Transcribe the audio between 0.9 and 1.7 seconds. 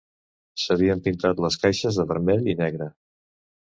pintat les